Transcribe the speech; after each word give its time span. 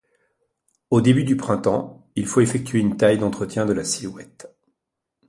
Au 0.89 0.99
début 0.99 1.25
du 1.25 1.37
printemps, 1.37 2.07
il 2.15 2.25
faut 2.25 2.41
effectuer 2.41 2.79
une 2.79 2.97
taille 2.97 3.19
d'entretien 3.19 3.67
de 3.67 3.73
la 3.73 3.83
silhouette. 3.83 4.51